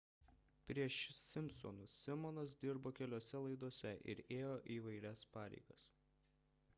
prieš 0.69 0.95
simpsonus 1.17 1.93
simonas 2.05 2.55
dirbo 2.63 2.93
keliose 3.01 3.41
laidose 3.43 3.91
ir 4.15 4.23
ėjo 4.39 4.57
įvairias 4.77 5.25
pareigas 5.37 5.89